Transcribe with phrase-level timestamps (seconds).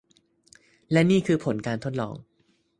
[0.91, 2.15] และนี่คือผลการทดลอง